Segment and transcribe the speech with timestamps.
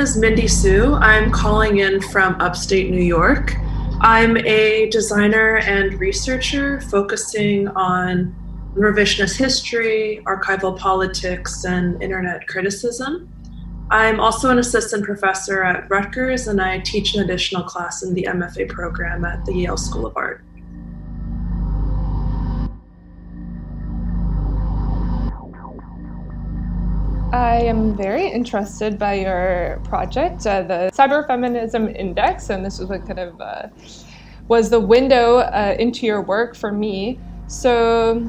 [0.00, 0.94] Is Mindy Seu.
[0.94, 3.54] I'm calling in from upstate New York.
[4.00, 8.34] I'm a designer and researcher focusing on
[8.74, 13.28] revisionist history, archival politics, and internet criticism.
[13.90, 18.22] I'm also an assistant professor at Rutgers, and I teach an additional class in the
[18.22, 20.42] MFA program at the Yale School of Art.
[27.32, 33.06] I am very interested by your project, uh, the Cyberfeminism Index, and this was what
[33.06, 33.68] kind of uh,
[34.48, 37.20] was the window uh, into your work for me.
[37.46, 38.28] So,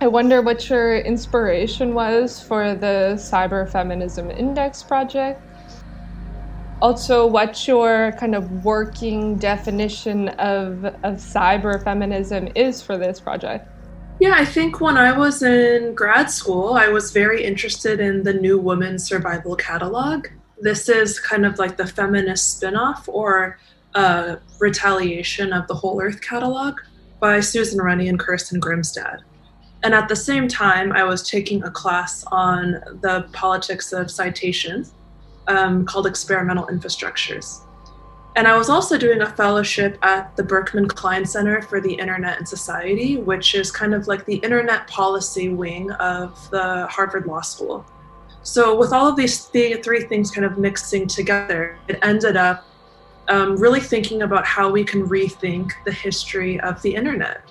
[0.00, 5.40] I wonder what your inspiration was for the Cyber Feminism Index project.
[6.82, 13.70] Also, what your kind of working definition of, of cyber feminism is for this project.
[14.18, 18.32] Yeah, I think when I was in grad school, I was very interested in the
[18.32, 20.28] New Woman Survival Catalog.
[20.58, 23.58] This is kind of like the feminist spin-off or
[23.94, 26.80] a retaliation of the Whole Earth Catalog
[27.20, 29.18] by Susan Rennie and Kirsten Grimstad.
[29.82, 34.86] And at the same time, I was taking a class on the politics of citation
[35.46, 37.65] um, called Experimental Infrastructures.
[38.36, 42.36] And I was also doing a fellowship at the Berkman Klein Center for the Internet
[42.36, 47.40] and Society, which is kind of like the internet policy wing of the Harvard Law
[47.40, 47.84] School.
[48.42, 52.64] So, with all of these th- three things kind of mixing together, it ended up
[53.28, 57.42] um, really thinking about how we can rethink the history of the internet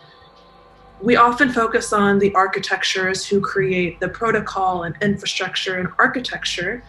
[1.02, 6.84] we often focus on the architectures who create the protocol and infrastructure and architecture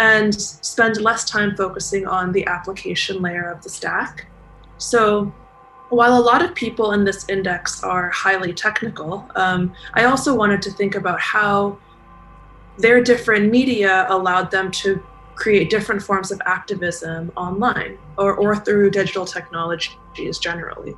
[0.00, 4.26] and spend less time focusing on the application layer of the stack.
[4.78, 5.32] So
[5.90, 10.62] while a lot of people in this index are highly technical, um, I also wanted
[10.62, 11.78] to think about how
[12.78, 15.02] their different media allowed them to
[15.34, 20.94] create different forms of activism online or, or through digital technologies generally.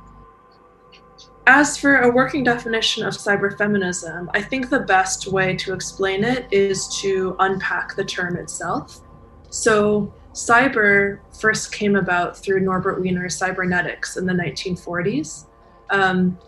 [1.45, 6.47] As for a working definition of cyberfeminism, I think the best way to explain it
[6.51, 9.01] is to unpack the term itself.
[9.49, 15.47] So, cyber first came about through Norbert Wiener's cybernetics in the 1940s.
[15.89, 16.39] Um,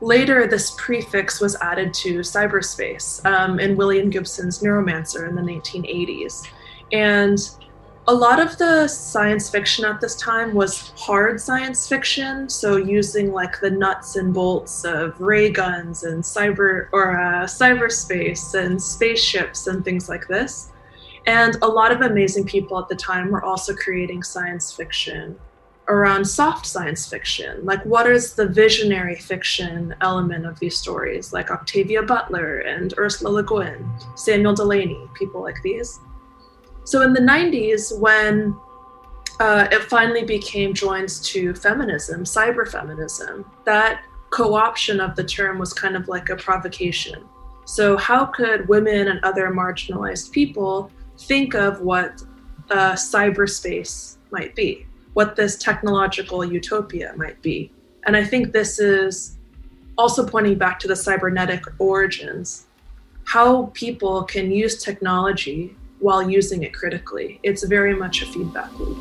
[0.00, 6.48] later, this prefix was added to cyberspace um, in William Gibson's Neuromancer in the 1980s.
[6.92, 7.38] And
[8.08, 13.32] a lot of the science fiction at this time was hard science fiction, so using
[13.32, 19.66] like the nuts and bolts of ray guns and cyber or uh, cyberspace and spaceships
[19.66, 20.72] and things like this.
[21.26, 25.38] And a lot of amazing people at the time were also creating science fiction
[25.88, 27.62] around soft science fiction.
[27.66, 31.34] Like, what is the visionary fiction element of these stories?
[31.34, 33.86] Like Octavia Butler and Ursula Le Guin,
[34.16, 36.00] Samuel Delany, people like these.
[36.88, 38.56] So in the 90s, when
[39.40, 44.00] uh, it finally became joined to feminism, cyber feminism, that
[44.30, 47.26] co option of the term was kind of like a provocation.
[47.66, 52.22] So, how could women and other marginalized people think of what
[52.70, 57.70] cyberspace might be, what this technological utopia might be?
[58.06, 59.36] And I think this is
[59.98, 62.66] also pointing back to the cybernetic origins,
[63.24, 67.40] how people can use technology while using it critically.
[67.42, 68.96] It's very much a feedback loop.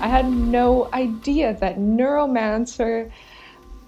[0.00, 3.10] I had no idea that neuromancer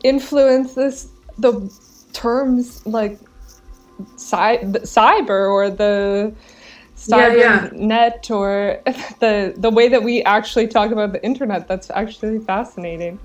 [0.03, 1.71] influences the
[2.13, 3.19] terms like
[4.17, 6.35] cy- cyber or the
[6.97, 7.71] cyber yeah, yeah.
[7.73, 8.81] net or
[9.21, 11.69] the the way that we actually talk about the internet.
[11.69, 13.19] That's actually fascinating.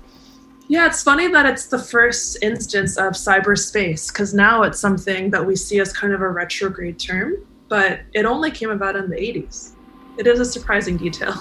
[0.72, 5.46] Yeah, it's funny that it's the first instance of cyberspace because now it's something that
[5.46, 9.16] we see as kind of a retrograde term, but it only came about in the
[9.16, 9.72] 80s.
[10.16, 11.34] It is a surprising detail.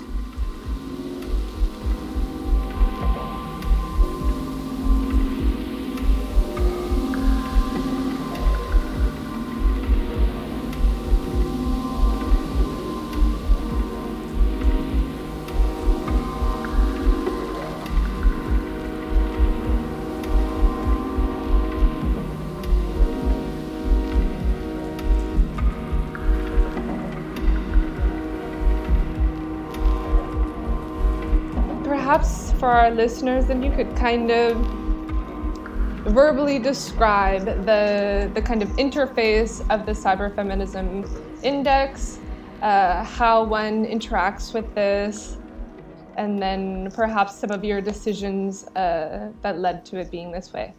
[32.61, 34.55] For our listeners, and you could kind of
[36.13, 41.09] verbally describe the, the kind of interface of the cyberfeminism
[41.41, 42.19] index,
[42.61, 45.37] uh, how one interacts with this,
[46.17, 50.71] and then perhaps some of your decisions uh, that led to it being this way.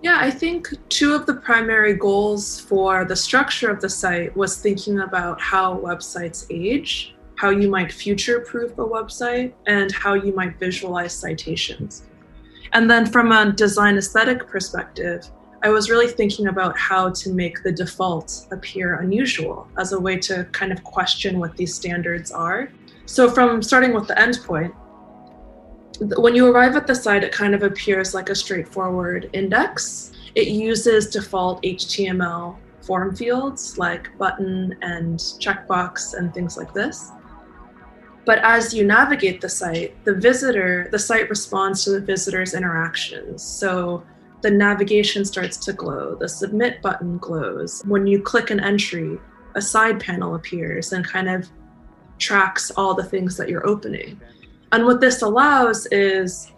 [0.00, 4.56] Yeah, I think two of the primary goals for the structure of the site was
[4.56, 10.34] thinking about how websites age, how you might future proof a website, and how you
[10.34, 12.04] might visualize citations.
[12.72, 15.30] And then from a design aesthetic perspective,
[15.62, 20.18] I was really thinking about how to make the default appear unusual as a way
[20.18, 22.68] to kind of question what these standards are.
[23.06, 24.74] So, from starting with the endpoint,
[26.18, 30.12] when you arrive at the site, it kind of appears like a straightforward index.
[30.34, 37.10] It uses default HTML form fields like button and checkbox and things like this.
[38.24, 43.42] But as you navigate the site, the visitor, the site responds to the visitor's interactions.
[43.42, 44.04] So
[44.40, 47.82] the navigation starts to glow, the submit button glows.
[47.86, 49.18] When you click an entry,
[49.54, 51.48] a side panel appears and kind of
[52.18, 54.20] tracks all the things that you're opening.
[54.72, 56.52] And what this allows is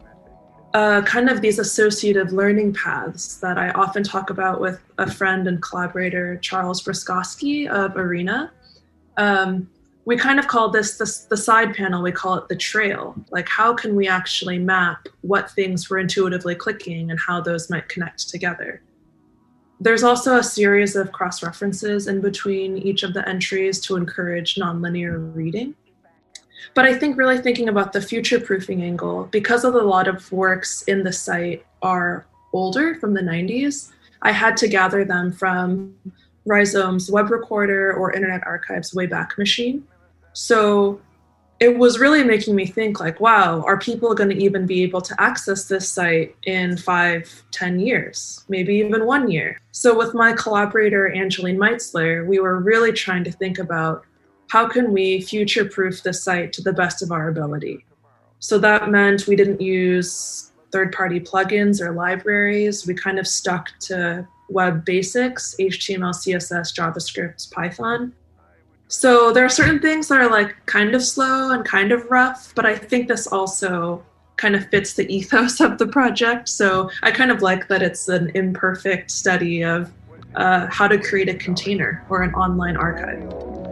[0.75, 5.47] uh, kind of these associative learning paths that I often talk about with a friend
[5.49, 8.53] and collaborator, Charles Broskoski of Arena.
[9.17, 9.71] Um,
[10.07, 13.17] we kind of call this, this the side panel, we call it the trail.
[13.31, 17.89] Like, how can we actually map what things we're intuitively clicking and how those might
[17.89, 18.81] connect together?
[19.81, 24.55] There's also a series of cross references in between each of the entries to encourage
[24.55, 25.75] nonlinear reading.
[26.75, 30.31] But I think really thinking about the future proofing angle, because of a lot of
[30.31, 33.91] works in the site are older from the 90s,
[34.23, 35.97] I had to gather them from
[36.47, 39.85] Rhizome's web recorder or Internet Archive's Wayback Machine.
[40.37, 41.01] So
[41.61, 45.01] it was really making me think like, wow, are people going to even be able
[45.01, 49.59] to access this site in five, ten years, maybe even one year?
[49.73, 54.05] So with my collaborator, Angeline Meitzler, we were really trying to think about
[54.51, 57.87] how can we future proof the site to the best of our ability?
[58.39, 62.87] So that meant we didn't use third party plugins or libraries.
[62.87, 68.13] We kind of stuck to web basics HTML, CSS, JavaScript, Python.
[68.89, 72.53] So there are certain things that are like kind of slow and kind of rough,
[72.55, 74.05] but I think this also
[74.37, 76.49] kind of fits the ethos of the project.
[76.49, 79.93] So I kind of like that it's an imperfect study of
[80.35, 83.66] uh, how to create a container or an online archive.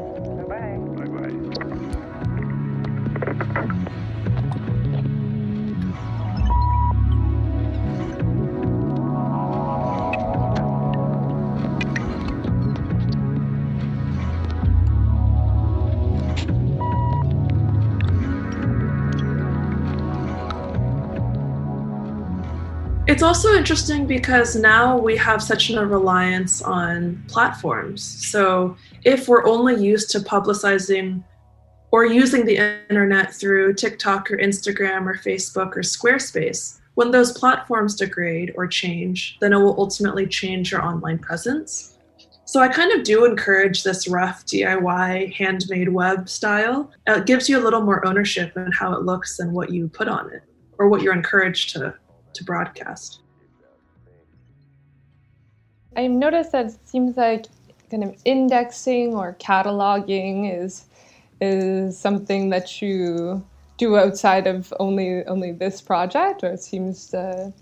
[23.14, 28.02] It's also interesting because now we have such a reliance on platforms.
[28.02, 31.22] So if we're only used to publicizing
[31.92, 32.56] or using the
[32.90, 39.38] internet through TikTok or Instagram or Facebook or Squarespace, when those platforms degrade or change,
[39.40, 41.96] then it will ultimately change your online presence.
[42.46, 46.90] So I kind of do encourage this rough DIY handmade web style.
[47.06, 50.08] It gives you a little more ownership in how it looks and what you put
[50.08, 50.42] on it
[50.80, 51.94] or what you're encouraged to
[52.34, 53.20] to broadcast.
[55.96, 57.46] I noticed that it seems like
[57.90, 60.86] kind of indexing or cataloging is
[61.40, 63.44] is something that you
[63.76, 67.52] do outside of only only this project, or it seems to,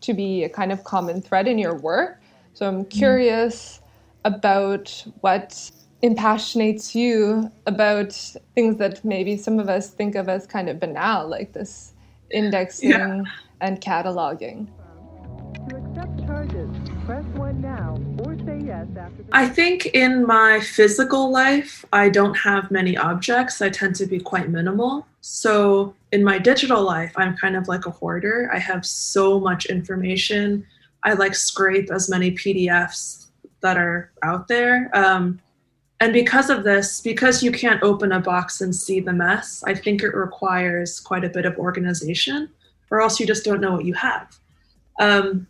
[0.00, 2.20] to be a kind of common thread in your work.
[2.54, 2.98] So I'm mm-hmm.
[2.98, 4.32] curious mm.
[4.32, 5.70] about what
[6.02, 8.12] impassionates you about
[8.54, 11.92] things that maybe some of us think of as kind of banal, like this
[12.30, 13.22] indexing yeah.
[13.60, 14.68] and cataloging.
[19.32, 23.62] I think in my physical life, I don't have many objects.
[23.62, 25.06] I tend to be quite minimal.
[25.20, 28.50] So in my digital life, I'm kind of like a hoarder.
[28.52, 30.66] I have so much information.
[31.02, 33.26] I like scrape as many PDFs
[33.60, 34.90] that are out there.
[34.94, 35.40] Um,
[36.00, 39.74] and because of this, because you can't open a box and see the mess, I
[39.74, 42.50] think it requires quite a bit of organization,
[42.90, 44.38] or else you just don't know what you have.
[45.00, 45.46] Um,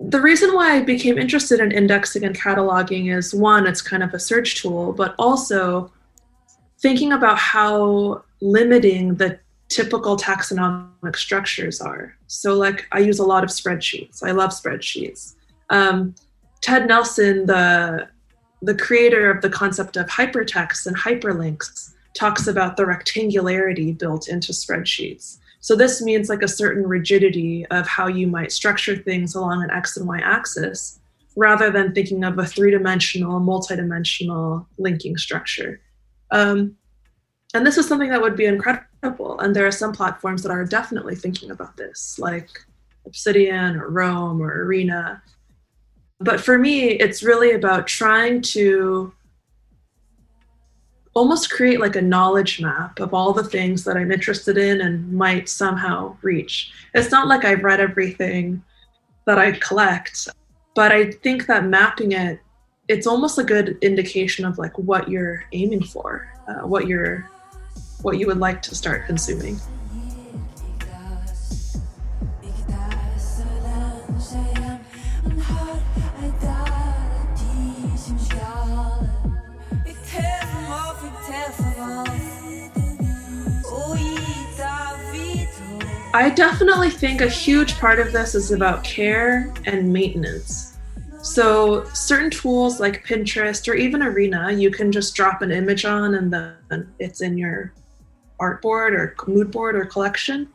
[0.00, 4.14] the reason why I became interested in indexing and cataloging is one, it's kind of
[4.14, 5.92] a search tool, but also
[6.78, 12.16] thinking about how limiting the typical taxonomic structures are.
[12.26, 14.24] So, like, I use a lot of spreadsheets.
[14.24, 15.34] I love spreadsheets.
[15.68, 16.14] Um,
[16.60, 18.08] Ted Nelson, the
[18.62, 24.52] the creator of the concept of hypertext and hyperlinks, talks about the rectangularity built into
[24.52, 25.38] spreadsheets.
[25.60, 29.70] So this means like a certain rigidity of how you might structure things along an
[29.70, 30.98] X and Y axis
[31.36, 35.80] rather than thinking of a three-dimensional, multi-dimensional linking structure.
[36.30, 36.76] Um,
[37.54, 39.38] and this is something that would be incredible.
[39.38, 42.48] And there are some platforms that are definitely thinking about this, like
[43.06, 45.22] Obsidian or Roam or Arena.
[46.20, 49.12] But for me, it's really about trying to
[51.14, 55.12] almost create like a knowledge map of all the things that I'm interested in and
[55.12, 56.72] might somehow reach.
[56.94, 58.62] It's not like I've read everything
[59.26, 60.28] that I collect,
[60.74, 62.38] but I think that mapping it,
[62.88, 67.28] it's almost a good indication of like what you're aiming for, uh, what you're,
[68.02, 69.58] what you would like to start consuming.
[86.12, 90.76] I definitely think a huge part of this is about care and maintenance.
[91.22, 96.16] So, certain tools like Pinterest or even Arena, you can just drop an image on
[96.16, 97.72] and then it's in your
[98.40, 100.48] artboard or mood board or collection.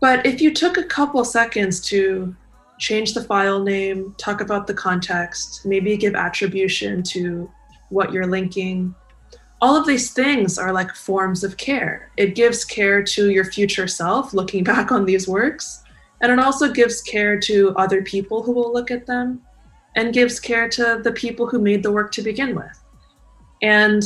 [0.00, 2.36] But if you took a couple seconds to
[2.78, 7.50] change the file name, talk about the context, maybe give attribution to
[7.88, 8.94] what you're linking,
[9.60, 12.10] all of these things are like forms of care.
[12.16, 15.82] It gives care to your future self looking back on these works,
[16.20, 19.42] and it also gives care to other people who will look at them,
[19.96, 22.82] and gives care to the people who made the work to begin with.
[23.62, 24.02] And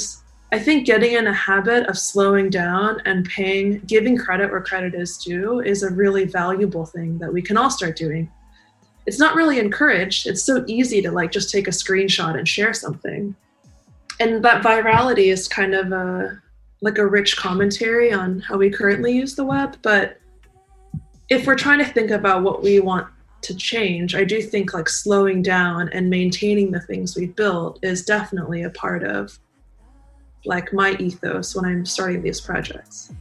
[0.52, 4.94] I think getting in a habit of slowing down and paying, giving credit where credit
[4.94, 8.30] is due, is a really valuable thing that we can all start doing.
[9.06, 10.26] It's not really encouraged.
[10.26, 13.34] It's so easy to like just take a screenshot and share something
[14.22, 16.40] and that virality is kind of a
[16.80, 20.18] like a rich commentary on how we currently use the web but
[21.28, 23.06] if we're trying to think about what we want
[23.40, 28.04] to change i do think like slowing down and maintaining the things we've built is
[28.04, 29.38] definitely a part of
[30.44, 33.12] like my ethos when i'm starting these projects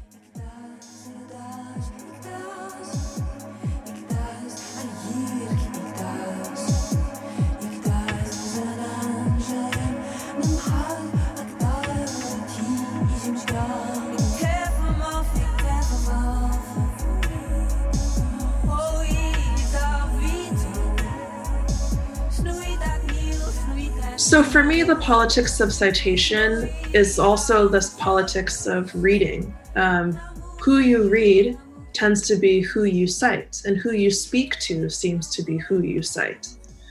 [24.32, 29.54] So for me, the politics of citation is also this politics of reading.
[29.76, 30.14] Um,
[30.62, 31.58] who you read
[31.92, 35.82] tends to be who you cite, and who you speak to seems to be who
[35.82, 36.48] you cite.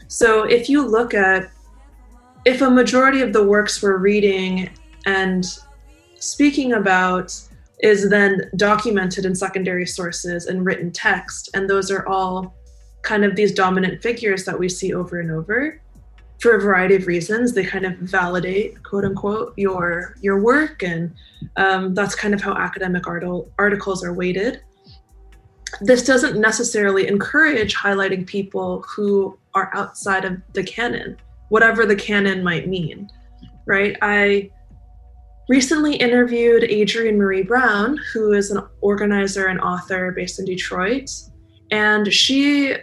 [0.06, 1.50] So if you look at,
[2.44, 4.68] if a majority of the works we're reading
[5.06, 5.46] and
[6.18, 7.34] speaking about
[7.78, 12.54] is then documented in secondary sources and written text, and those are all
[13.00, 15.80] kind of these dominant figures that we see over and over
[16.40, 21.14] for a variety of reasons they kind of validate quote unquote your your work and
[21.56, 24.62] um, that's kind of how academic articles are weighted.
[25.80, 31.16] This doesn't necessarily encourage highlighting people who are outside of the canon
[31.48, 33.08] whatever the canon might mean
[33.66, 33.96] right?
[34.02, 34.50] I
[35.48, 41.10] recently interviewed adrienne marie brown who is an organizer and author based in detroit
[41.70, 42.76] and she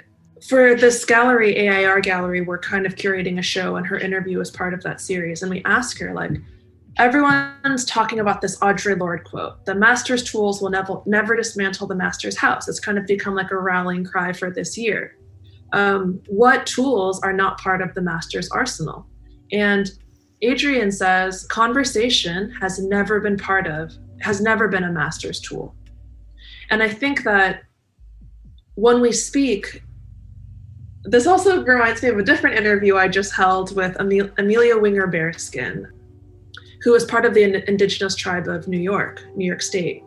[0.47, 4.51] for this gallery, AIR gallery, we're kind of curating a show, and her interview is
[4.51, 5.41] part of that series.
[5.41, 6.31] And we ask her, like,
[6.97, 11.95] everyone's talking about this Audre Lorde quote the master's tools will never, never dismantle the
[11.95, 12.67] master's house.
[12.67, 15.17] It's kind of become like a rallying cry for this year.
[15.73, 19.05] Um, what tools are not part of the master's arsenal?
[19.51, 19.91] And
[20.43, 23.91] Adrienne says conversation has never been part of,
[24.21, 25.75] has never been a master's tool.
[26.69, 27.63] And I think that
[28.75, 29.81] when we speak,
[31.07, 35.87] this also reminds me of a different interview I just held with Amelia Winger Bearskin,
[36.81, 40.03] who is part of the indigenous tribe of New York, New York State.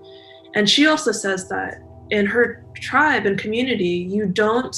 [0.55, 4.77] And she also says that in her tribe and community, you don't,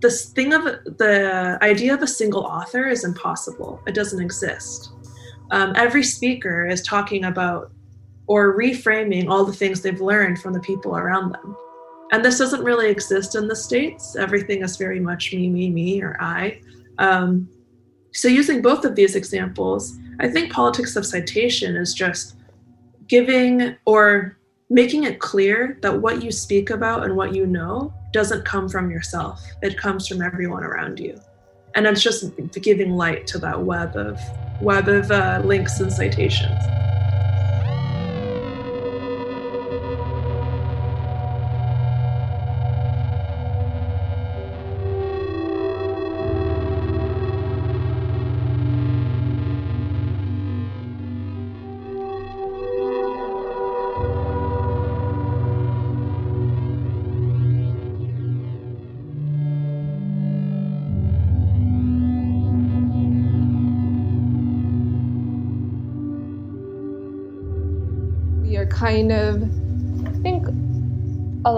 [0.00, 3.80] this thing of the idea of a single author is impossible.
[3.86, 4.92] It doesn't exist.
[5.52, 7.72] Um, every speaker is talking about
[8.26, 11.56] or reframing all the things they've learned from the people around them.
[12.12, 14.16] And this doesn't really exist in the States.
[14.16, 16.60] Everything is very much me, me, me, or I.
[16.98, 17.48] Um,
[18.12, 22.36] so, using both of these examples, I think politics of citation is just
[23.06, 24.36] giving or
[24.68, 28.90] making it clear that what you speak about and what you know doesn't come from
[28.90, 31.20] yourself, it comes from everyone around you.
[31.76, 34.20] And it's just giving light to that web of
[34.60, 36.60] web of uh, links and citations.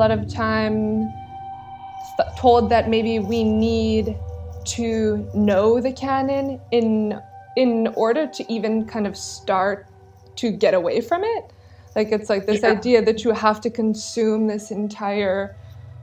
[0.02, 1.12] Lot of time
[2.36, 4.16] told that maybe we need
[4.64, 7.20] to know the canon in
[7.56, 9.86] in order to even kind of start
[10.34, 11.52] to get away from it.
[11.94, 12.72] Like it's like this yeah.
[12.76, 15.54] idea that you have to consume this entire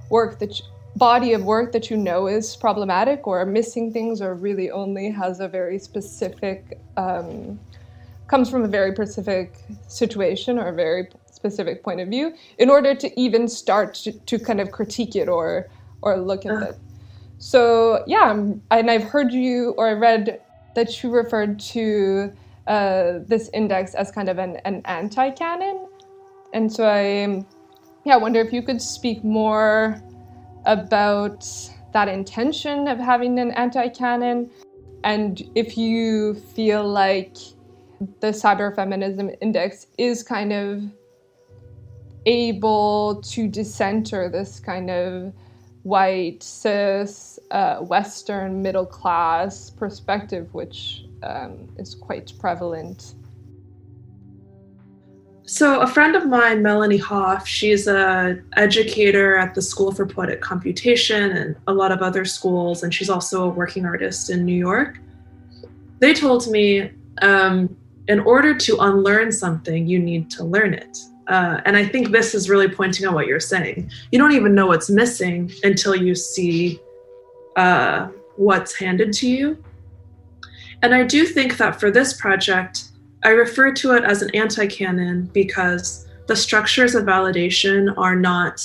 [0.09, 0.65] work that you,
[0.95, 5.39] body of work that you know is problematic or missing things or really only has
[5.39, 7.59] a very specific um,
[8.27, 9.47] comes from a very specific
[9.87, 14.37] situation or a very specific point of view in order to even start to, to
[14.37, 15.69] kind of critique it or
[16.01, 16.75] or look at it.
[17.37, 20.41] So yeah, and I've heard you or I read
[20.75, 22.31] that you referred to
[22.67, 25.87] uh, this index as kind of an, an anti-canon,
[26.53, 27.43] and so I
[28.05, 30.01] yeah I wonder if you could speak more
[30.65, 31.47] about
[31.93, 34.49] that intention of having an anti-canon,
[35.03, 37.37] and if you feel like
[38.19, 40.83] the cyberfeminism index is kind of
[42.29, 45.33] able to decenter this kind of
[45.81, 53.15] white, cis, uh, Western, middle class perspective, which um, is quite prevalent.
[55.45, 60.41] So, a friend of mine, Melanie Hoff, she's a educator at the School for Poetic
[60.41, 64.53] Computation and a lot of other schools, and she's also a working artist in New
[64.53, 64.99] York.
[65.97, 66.91] They told me,
[67.23, 67.75] um,
[68.07, 70.99] in order to unlearn something, you need to learn it.
[71.29, 73.91] Uh, and I think this is really pointing on what you're saying.
[74.11, 76.81] You don't even know what's missing until you see
[77.55, 79.63] uh, what's handed to you.
[80.81, 82.89] And I do think that for this project,
[83.23, 88.61] I refer to it as an anti canon because the structures of validation are not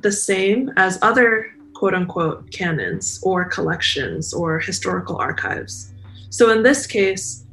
[0.00, 5.92] the same as other quote unquote canons or collections or historical archives.
[6.30, 7.45] So in this case,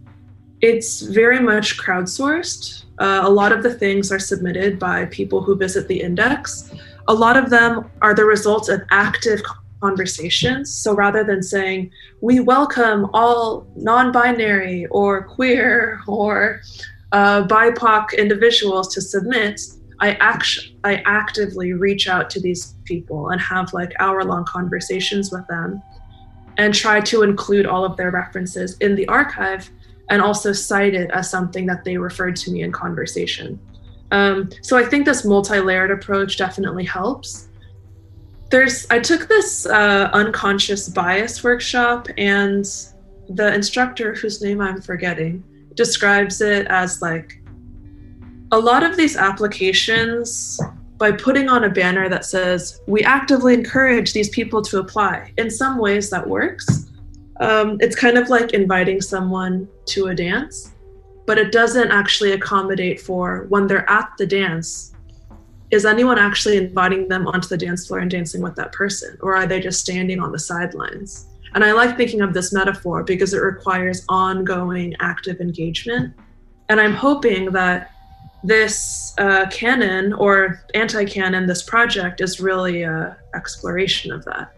[0.64, 5.56] it's very much crowdsourced uh, a lot of the things are submitted by people who
[5.56, 6.72] visit the index.
[7.08, 9.42] A lot of them are the result of active
[9.82, 10.74] conversations.
[10.74, 16.62] So rather than saying, we welcome all non binary or queer or
[17.12, 19.60] uh, BIPOC individuals to submit,
[20.00, 25.32] I, act- I actively reach out to these people and have like hour long conversations
[25.32, 25.82] with them
[26.58, 29.70] and try to include all of their references in the archive
[30.10, 33.60] and also cite it as something that they referred to me in conversation.
[34.12, 37.50] Um, so I think this multi-layered approach definitely helps.
[38.52, 42.66] There's I took this uh, unconscious bias workshop, and
[43.30, 47.42] the instructor, whose name I'm forgetting, describes it as like
[48.52, 50.60] a lot of these applications
[50.98, 55.50] by putting on a banner that says we actively encourage these people to apply in
[55.50, 56.92] some ways that works
[57.40, 60.74] um, it's kind of like inviting someone to a dance,
[61.26, 64.94] but it doesn't actually accommodate for when they're at the dance.
[65.72, 69.36] Is anyone actually inviting them onto the dance floor and dancing with that person, or
[69.36, 71.28] are they just standing on the sidelines?
[71.56, 76.14] And I like thinking of this metaphor because it requires ongoing active engagement.
[76.70, 77.92] And I'm hoping that
[78.44, 84.54] this uh, canon or anti canon, this project, is really an exploration of that.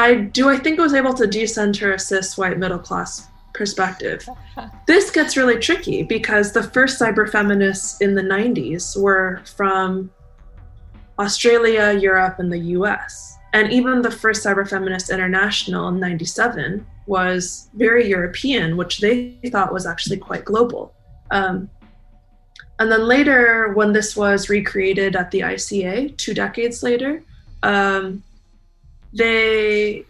[0.00, 4.26] I do I think I was able to decenter a cis white middle class perspective.
[4.86, 10.10] this gets really tricky because the first cyber feminists in the 90s were from
[11.18, 13.36] Australia, Europe, and the US.
[13.52, 19.72] And even the first Cyber Feminist International in 97 was very European, which they thought
[19.72, 20.94] was actually quite global.
[21.30, 21.68] Um,
[22.78, 27.22] and then later, when this was recreated at the ICA, two decades later,
[27.62, 28.22] um,
[29.12, 30.04] they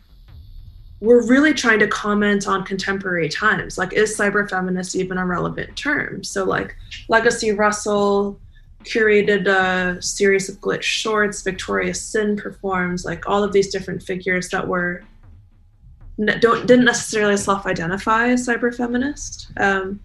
[1.01, 3.79] were really trying to comment on contemporary times.
[3.79, 6.23] Like, is cyber feminist even a relevant term?
[6.23, 6.77] So, like,
[7.09, 8.39] Legacy Russell
[8.85, 14.51] curated a series of glitch shorts, Victoria Sin performs, like, all of these different figures
[14.51, 15.03] that were
[16.41, 19.51] don't didn't necessarily self-identify as cyber feminist.
[19.57, 20.01] Um,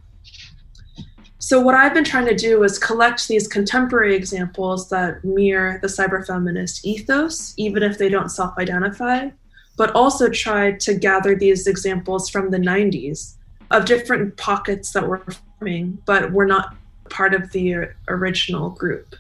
[1.39, 5.87] so what I've been trying to do is collect these contemporary examples that mirror the
[5.87, 9.29] cyber feminist ethos, even if they don't self-identify,
[9.77, 13.35] but also try to gather these examples from the 90s
[13.71, 15.23] of different pockets that were
[15.59, 16.75] forming, but were not
[17.09, 19.15] part of the original group.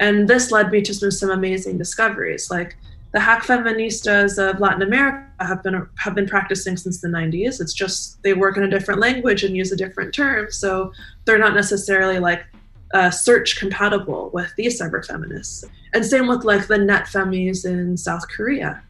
[0.00, 2.50] And this led me to some, some amazing discoveries.
[2.50, 2.76] Like
[3.14, 7.60] the hack feministas of Latin America have been have been practicing since the 90s.
[7.60, 10.92] It's just they work in a different language and use a different term, so
[11.24, 12.44] they're not necessarily like
[12.92, 15.64] uh, search compatible with these cyber feminists.
[15.94, 18.82] And same with like the net femis in South Korea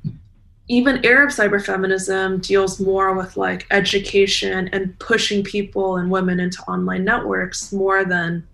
[0.68, 6.62] even Arab cyber feminism deals more with like education and pushing people and women into
[6.62, 8.46] online networks more than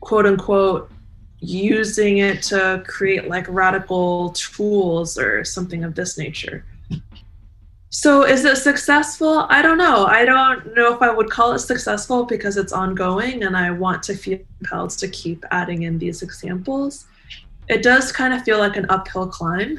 [0.00, 0.90] quote unquote
[1.42, 6.64] using it to create like radical tools or something of this nature.
[7.90, 9.46] So is it successful?
[9.50, 10.06] I don't know.
[10.06, 14.02] I don't know if I would call it successful because it's ongoing and I want
[14.04, 17.06] to feel compelled to keep adding in these examples.
[17.68, 19.78] It does kind of feel like an uphill climb.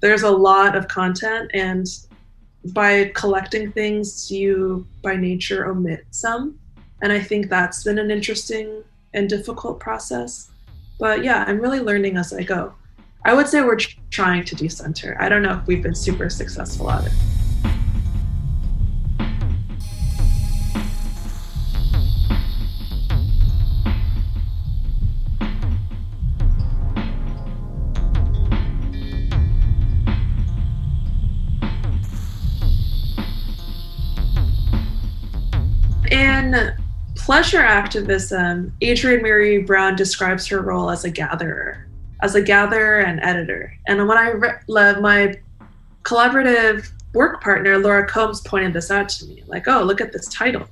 [0.00, 1.86] There's a lot of content and
[2.72, 6.58] by collecting things you by nature omit some
[7.02, 8.82] and I think that's been an interesting
[9.14, 10.50] and difficult process.
[10.98, 12.74] But yeah, I'm really learning as I go.
[13.24, 13.78] I would say we're
[14.10, 15.16] trying to decenter.
[15.20, 17.12] I don't know if we've been super successful at it.
[36.10, 36.74] In
[37.18, 41.86] pleasure activism, Adrienne Marie Brown describes her role as a gatherer,
[42.22, 43.76] as a gatherer and editor.
[43.86, 45.34] And when I read my
[46.04, 50.26] collaborative work partner, Laura Coombs, pointed this out to me like, oh, look at this
[50.28, 50.66] title.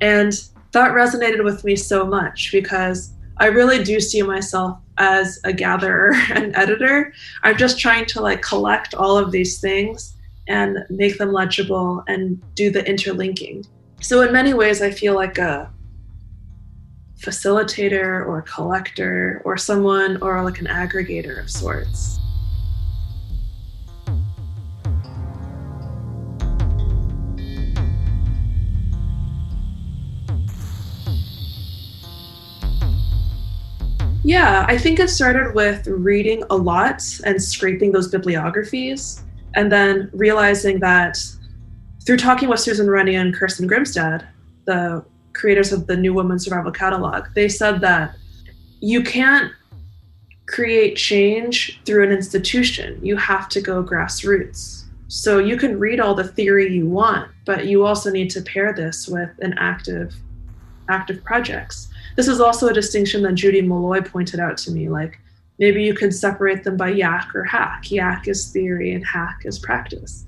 [0.00, 0.32] And
[0.72, 6.14] that resonated with me so much because I really do see myself as a gatherer
[6.32, 7.12] and editor.
[7.42, 10.16] I'm just trying to like collect all of these things
[10.48, 13.64] and make them legible and do the interlinking.
[14.00, 15.72] So in many ways, I feel like a
[17.22, 22.18] facilitator or collector or someone or like an aggregator of sorts.
[34.24, 39.22] Yeah, I think it started with reading a lot and scraping those bibliographies,
[39.54, 41.18] and then realizing that
[42.06, 44.26] through talking with Susan Rennie and Kirsten Grimstad,
[44.64, 48.16] the creators of the New Woman Survival Catalog, they said that
[48.80, 49.52] you can't
[50.46, 52.98] create change through an institution.
[53.02, 54.84] You have to go grassroots.
[55.08, 58.72] So you can read all the theory you want, but you also need to pair
[58.72, 60.14] this with an active
[60.88, 61.88] active projects.
[62.16, 64.88] This is also a distinction that Judy Malloy pointed out to me.
[64.88, 65.18] Like
[65.58, 67.90] maybe you can separate them by yak or hack.
[67.90, 70.26] Yak is theory and hack is practice.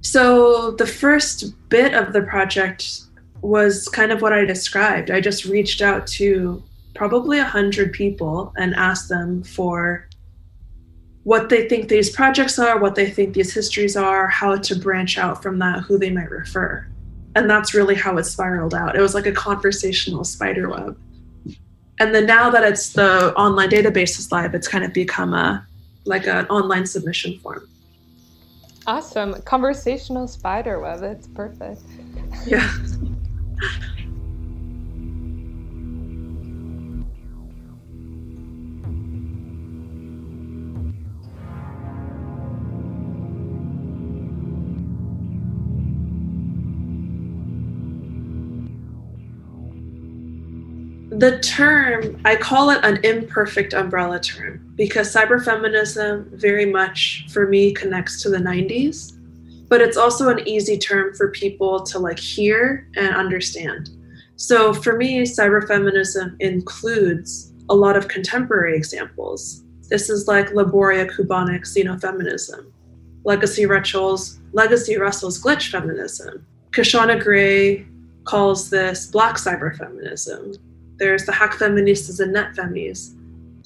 [0.00, 3.05] So the first bit of the project
[3.42, 5.10] was kind of what I described.
[5.10, 6.62] I just reached out to
[6.94, 10.08] probably a hundred people and asked them for
[11.24, 15.18] what they think these projects are, what they think these histories are, how to branch
[15.18, 16.86] out from that, who they might refer.
[17.34, 18.96] And that's really how it spiraled out.
[18.96, 20.96] It was like a conversational spider web.
[21.98, 25.66] And then now that it's the online database is live, it's kind of become a
[26.04, 27.68] like an online submission form.
[28.86, 29.34] Awesome.
[29.42, 31.02] Conversational spider web.
[31.02, 31.82] It's perfect.
[32.46, 32.72] Yeah.
[51.18, 57.72] the term, I call it an imperfect umbrella term because cyberfeminism very much for me
[57.72, 59.15] connects to the 90s
[59.68, 63.90] but it's also an easy term for people to like hear and understand.
[64.36, 69.64] So for me, cyberfeminism includes a lot of contemporary examples.
[69.88, 72.70] This is like Laboria Cuboniks xenofeminism,
[73.24, 76.46] Legacy Russell's Legacy Russell's glitch feminism.
[76.70, 77.86] Kishonna Gray
[78.24, 80.58] calls this black cyberfeminism.
[80.98, 83.14] There's the hack feminists and net femis.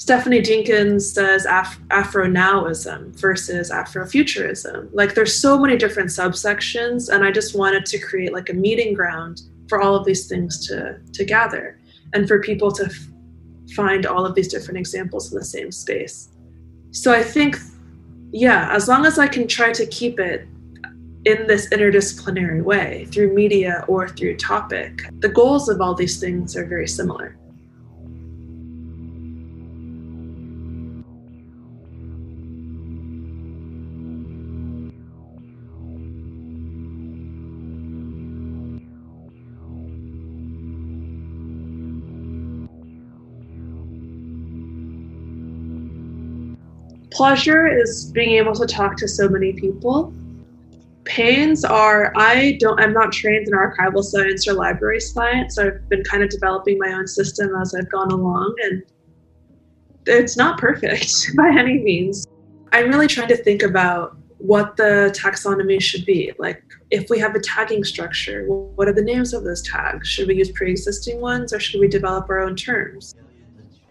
[0.01, 4.89] Stephanie Dinkins says Af- Afro Nowism versus Afrofuturism.
[4.95, 8.95] Like there's so many different subsections, and I just wanted to create like a meeting
[8.95, 11.79] ground for all of these things to to gather,
[12.15, 13.09] and for people to f-
[13.77, 16.31] find all of these different examples in the same space.
[16.93, 17.59] So I think,
[18.33, 20.49] yeah, as long as I can try to keep it
[21.27, 26.57] in this interdisciplinary way through media or through topic, the goals of all these things
[26.57, 27.37] are very similar.
[47.20, 50.11] Pleasure is being able to talk to so many people.
[51.04, 55.87] Pains are I don't I'm not trained in archival science or library science, so I've
[55.90, 58.83] been kind of developing my own system as I've gone along and
[60.06, 62.26] it's not perfect by any means.
[62.72, 66.33] I'm really trying to think about what the taxonomy should be.
[66.38, 70.09] Like, if we have a tagging structure, what are the names of those tags?
[70.09, 73.14] Should we use pre existing ones or should we develop our own terms?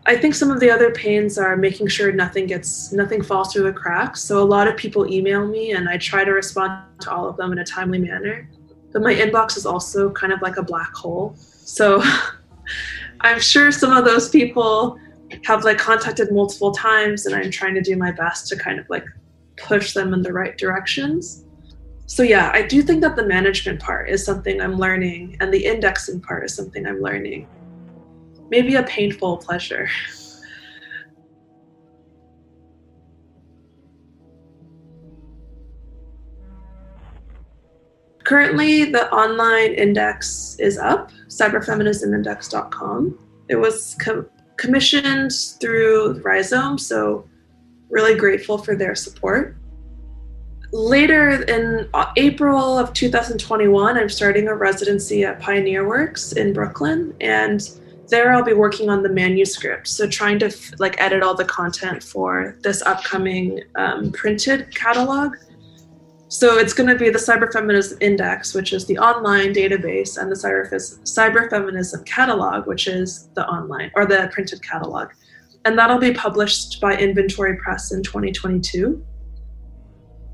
[0.06, 3.64] I think some of the other pains are making sure nothing gets nothing falls through
[3.64, 4.22] the cracks.
[4.22, 7.38] So a lot of people email me and I try to respond to all of
[7.38, 8.50] them in a timely manner.
[8.92, 11.36] But my inbox is also kind of like a black hole.
[11.38, 12.02] So
[13.22, 14.98] I'm sure some of those people
[15.44, 18.90] have like contacted multiple times and I'm trying to do my best to kind of
[18.90, 19.06] like
[19.58, 21.46] push them in the right directions.
[22.08, 25.64] So yeah, I do think that the management part is something I'm learning and the
[25.64, 27.48] indexing part is something I'm learning
[28.50, 29.90] maybe a painful pleasure.
[38.24, 43.18] Currently, the online index is up, cyberfeminismindex.com.
[43.48, 47.28] It was com- commissioned through Rhizome, so
[47.90, 49.58] really grateful for their support.
[50.72, 57.16] Later in uh, April of 2021, I'm starting a residency at Pioneer Works in Brooklyn,
[57.22, 57.68] and
[58.10, 59.88] there I'll be working on the manuscript.
[59.88, 65.36] So trying to like edit all the content for this upcoming um, printed catalog.
[66.28, 70.36] So it's going to be the Cyberfeminism Index, which is the online database, and the
[70.36, 75.10] Cyberfeminism Catalog, which is the online or the printed catalog.
[75.66, 79.04] And that'll be published by Inventory Press in 2022.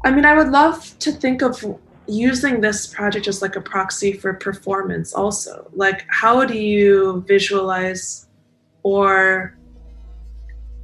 [0.03, 1.63] I mean, I would love to think of
[2.07, 5.69] using this project as like a proxy for performance also.
[5.73, 8.27] Like how do you visualize
[8.83, 9.57] or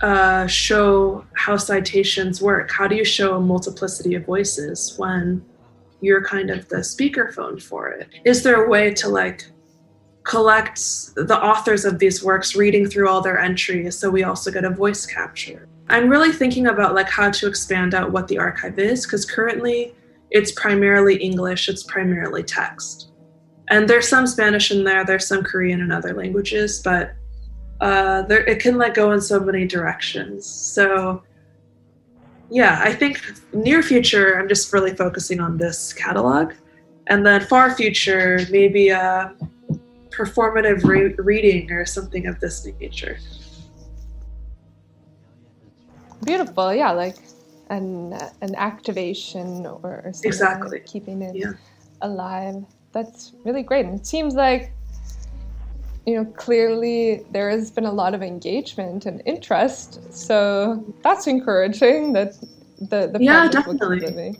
[0.01, 2.71] uh, show how citations work?
[2.71, 5.45] How do you show a multiplicity of voices when
[6.01, 8.09] you're kind of the speakerphone for it?
[8.25, 9.45] Is there a way to like
[10.23, 10.79] collect
[11.15, 14.69] the authors of these works reading through all their entries so we also get a
[14.69, 15.67] voice capture?
[15.89, 19.93] I'm really thinking about like how to expand out what the archive is because currently
[20.31, 23.11] it's primarily English, it's primarily text.
[23.69, 27.13] And there's some Spanish in there, there's some Korean and other languages, but
[27.79, 30.45] uh, there, it can like go in so many directions.
[30.45, 31.23] So,
[32.49, 33.21] yeah, I think
[33.53, 36.53] near future, I'm just really focusing on this catalog.
[37.07, 39.33] And then far future, maybe a
[40.09, 43.17] performative re- reading or something of this nature.
[46.23, 47.17] Beautiful, yeah, like
[47.71, 51.53] an an activation or something exactly like keeping it yeah.
[52.01, 52.63] alive.
[52.91, 53.85] That's really great.
[53.85, 54.73] And it seems like
[56.05, 59.99] you know clearly there has been a lot of engagement and interest.
[60.13, 62.13] So that's encouraging.
[62.13, 62.33] That
[62.79, 64.37] the the yeah definitely.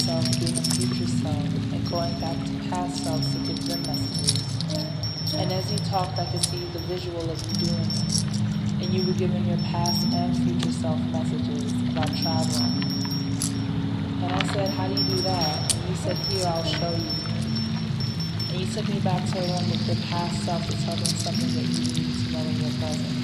[0.00, 5.34] Self being a future self and going back to past selves to give them messages.
[5.34, 8.24] And as you talked, I could see the visual of you doing it.
[8.80, 12.82] And you were giving your past and future self messages about traveling.
[14.22, 15.74] And I said, How do you do that?
[15.74, 17.10] And you said, Here, I'll show you.
[18.50, 21.06] And you took me back to a room with your past self to tell them
[21.06, 23.18] something that you need to know in your present.